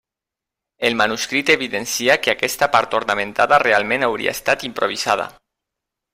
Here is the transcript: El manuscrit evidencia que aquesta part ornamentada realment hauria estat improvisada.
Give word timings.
El 0.79 0.95
manuscrit 0.95 1.49
evidencia 1.55 2.15
que 2.23 2.31
aquesta 2.35 2.69
part 2.77 2.97
ornamentada 3.01 3.61
realment 3.67 4.07
hauria 4.09 4.35
estat 4.41 4.67
improvisada. 4.71 5.29